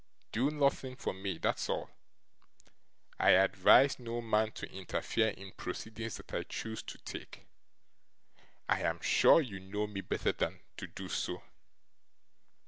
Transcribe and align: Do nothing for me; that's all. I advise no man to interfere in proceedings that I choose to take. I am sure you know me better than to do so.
Do 0.31 0.49
nothing 0.49 0.95
for 0.95 1.13
me; 1.13 1.37
that's 1.37 1.69
all. 1.69 1.91
I 3.19 3.33
advise 3.33 3.99
no 3.99 4.19
man 4.19 4.51
to 4.53 4.65
interfere 4.71 5.27
in 5.27 5.51
proceedings 5.51 6.17
that 6.17 6.33
I 6.33 6.41
choose 6.41 6.81
to 6.81 6.97
take. 6.97 7.45
I 8.67 8.81
am 8.81 8.99
sure 9.01 9.41
you 9.41 9.59
know 9.59 9.85
me 9.85 10.01
better 10.01 10.31
than 10.31 10.59
to 10.77 10.87
do 10.87 11.07
so. 11.07 11.43